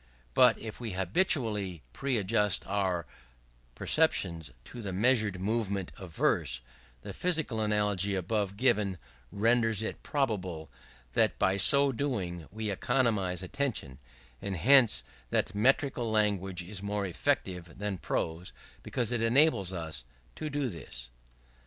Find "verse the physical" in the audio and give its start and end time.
6.15-7.61